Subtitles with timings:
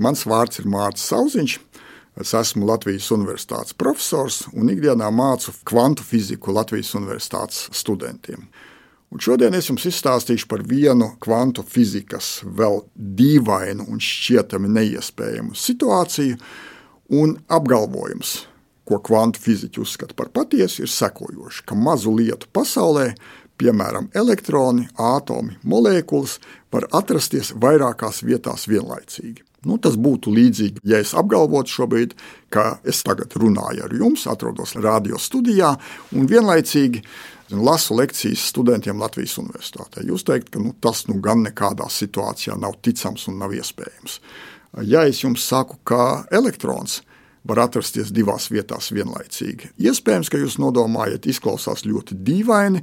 [0.00, 1.58] Mans vārds ir Mārcis Kalniņš.
[2.20, 8.48] Es esmu Latvijas Universitātes profesors un ikdienā mācu kvantu fiziku Latvijas Universitātes studentiem.
[9.10, 16.38] Un šodien es jums izstāstīšu par vienu kvantu fizikas vēl dīvainu un šķietami neiespējamu situāciju
[17.20, 18.34] un apgalvojums,
[18.86, 23.10] ko kvantu fiziķi uzskata par patiesu, ir sekojošs, ka mazu lietu pasaulē
[23.60, 26.38] piemēram, elektroni, atomi, molekulas,
[26.72, 29.44] var atrasties vairākās vietās vienlaicīgi.
[29.68, 32.14] Nu, tas būtu līdzīgi, ja es apgalvotu šobrīd,
[32.52, 35.74] ka es tagad runāju ar jums, atrodos radio studijā
[36.16, 37.02] un vienlaicīgi
[37.50, 40.04] lasu lekcijas studentiem Latvijas Universitātē.
[40.06, 44.20] Jūs teikt, ka nu, tas nu, gan nekādā situācijā nav ticams un nav iespējams.
[44.86, 47.00] Ja es jums saku, ka elektrons
[47.44, 52.82] var atrasties divās vietās vienlaicīgi, iespējams, ka jūs nodomājat, izklausās ļoti dīvaini,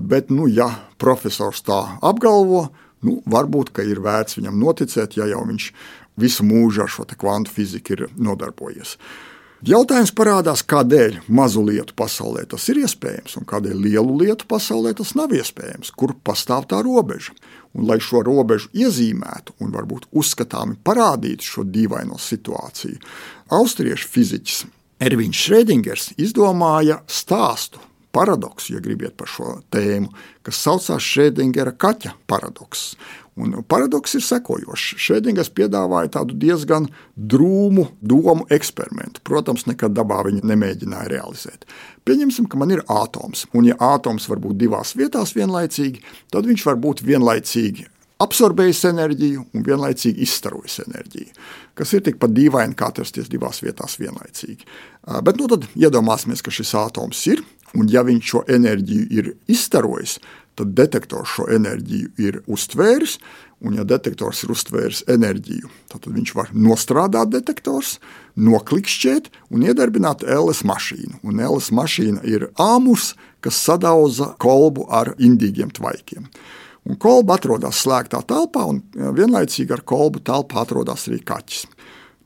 [0.00, 0.70] bet, nu, ja
[1.02, 2.68] profesors tā apgalvo,
[3.06, 5.72] nu, varbūt ir vērts viņam noticēt, ja jau viņš
[6.18, 8.96] visu mūžu ar šo kvantu fiziku ir nodarbojies.
[9.66, 15.16] Jautājums parādās, kādēļ mazu lietu pasaulē tas ir iespējams un kādēļ lielu lietu pasaulē tas
[15.18, 17.34] nav iespējams, kur pastāv tā robeža.
[17.74, 23.02] Un, lai šo robežu iezīmētu un varbūt uzskatāmi parādītu šo dīvaino situāciju,
[23.58, 24.62] austriešu fiziķis
[25.02, 27.82] Ervīns Šrēdingers izdomāja stāstu
[28.14, 30.10] paradoksu, ja gribiet par šo tēmu,
[30.46, 32.96] kas saucās Šrēdingera kaķa paradokss.
[33.38, 34.96] Un paradoks ir sekojošs.
[34.98, 39.22] Šēdingas piedāvāja tādu diezgan drūmu domu eksperimentu.
[39.26, 41.68] Protams, nekad dabā viņa nemēģināja realizēt.
[42.08, 46.02] Pieņemsim, ka man ir atoms, un ja atoms var būt divās vietās vienlaicīgi,
[46.34, 47.86] tad viņš var būt vienlaicīgi
[48.22, 51.28] absorbējis enerģiju un vienlaicīgi izstarojis enerģiju,
[51.78, 54.66] kas ir tikpat dīvaini kā atrasties divās vietās vienlaicīgi.
[55.24, 57.44] Bet nu tad iedomāsimies, ka šis atoms ir,
[57.78, 60.18] un ja viņš šo enerģiju ir izstarojis,
[60.58, 63.18] tad detektors šo enerģiju ir uztvēris.
[63.58, 67.96] Un, ja detektors ir uztvēris enerģiju, tad viņš var nostrādāt detektors,
[68.38, 71.18] noklikšķēt un iedarbināt LS mašīnu.
[71.26, 76.30] Un LS mašīna ir āmurs, kas sadauza kolbu ar indīgiem tvaikiem.
[76.86, 81.66] Un kolba atrodas slēgtā telpā, un vienlaicīgi ar kolbu telpā atrodas arī kaķis.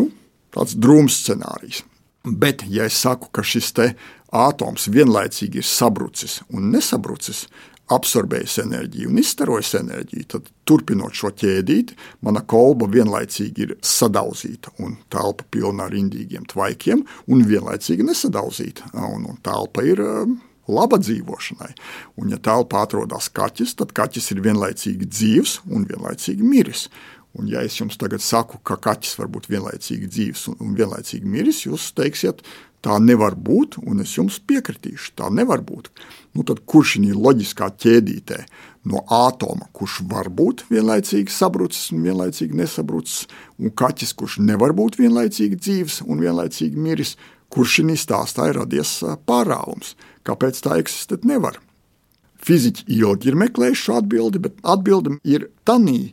[0.00, 0.08] Nu,
[0.56, 1.84] tāds drūms scenārijs.
[2.24, 3.72] Bet, ja es saku, ka šis
[4.34, 7.46] atoms vienlaicīgi ir sabrucis un nesabrucis,
[7.88, 11.96] absorbējis enerģiju un izstarojis enerģiju, tad turpinot šo ķēdīti,
[12.26, 18.92] mana kolba vienlaicīgi ir sadauzīta un telpa pilna ar indīgiem tvaikiem, un vienlaicīgi nesadauzīta.
[18.92, 20.36] Un, un telpa ir um,
[20.68, 21.70] laba dzīvošanai.
[22.20, 26.88] Un, ja telpā atrodas kaķis, tad kaķis ir vienlaicīgi dzīves un vienlaicīgi miris.
[27.38, 31.64] Un, ja es jums tagad saku, ka kaķis var būt vienlaicīgi dzīves un, vienlaicīgi miris,
[31.68, 32.42] jūs teiksiet,
[32.78, 35.88] Tā nevar būt, un es jums piekritīšu, tā nevar būt.
[36.36, 38.38] Nu, tad kurš ir loģiskā ķēdītē
[38.88, 43.26] no ātoma, kurš var būt vienlaicīgi sabrucis un vienlaicīgi nesabrucis,
[43.58, 47.16] un kaķis, kurš nevar būt vienlaicīgi dzīves un vienlaicīgi miris,
[47.50, 49.96] kurš šī stāstā ir radies pārāvums?
[50.22, 51.58] Kāpēc tā eksistēt nevar?
[52.38, 56.12] Fiziķi ilgi ir meklējuši šo atbildi, bet atbilde ir tanī,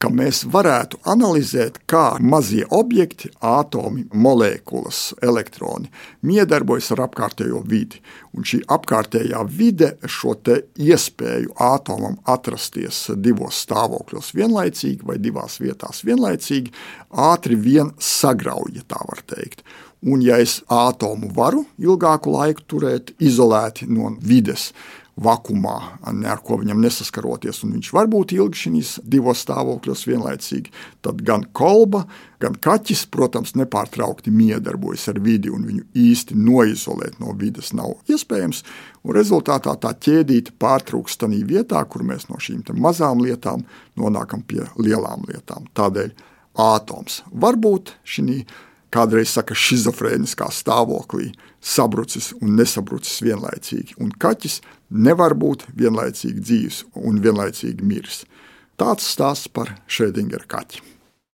[0.00, 5.90] ka mēs varētu analizēt, kā mazie objekti, atomi, molekulas, elektroni
[6.24, 8.00] miedarbojas ar apkārtējo vidi.
[8.32, 16.72] Un šī apkārtējā vide šo iespēju atomam atrasties divos stāvokļos vienlaicīgi vai divās vietās vienlaicīgi
[17.10, 19.64] ātri vien sagrauj, ja tā var teikt.
[20.00, 24.70] Un, ja es atomu varu ilgāku laiku turēt izolēti no vides,
[25.20, 30.72] vakumā, ar ko viņam nesaskaroties, un viņš var būt ilgi šīs divos stāvokļos vienlaicīgi,
[31.04, 32.06] tad gan kolba,
[32.40, 38.64] gan kaķis, protams, nepārtraukti miedarbojas ar vidi, un viņu īsti noizolēt no vidas nav iespējams.
[39.16, 43.66] Rezultātā tā ķēdīte pārtrūkst tādā vietā, kur mēs no šīm mazām lietām
[44.00, 45.68] nonākam pie lielām lietām.
[45.76, 46.12] Tādēļ
[46.60, 48.42] atoms var būt šī
[48.94, 51.30] kādreiz saka, schizofrēniskā stāvoklī,
[51.60, 53.96] sabrucis un nesabrucis vienlaicīgi.
[54.02, 58.24] Un kaķis nevar būt vienlaicīgi dzīves un vienlaicīgi miris.
[58.80, 60.99] Tāds stāsts par Šrēdingera kaķi.